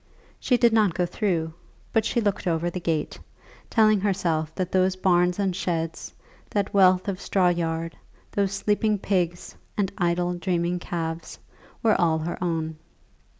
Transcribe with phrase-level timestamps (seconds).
[0.39, 1.53] She did not go through,
[1.93, 3.19] but she looked over the gate,
[3.69, 6.11] telling herself that those barns and sheds,
[6.49, 7.95] that wealth of straw yard,
[8.31, 11.37] those sleeping pigs and idle dreaming calves,
[11.83, 12.77] were all her own.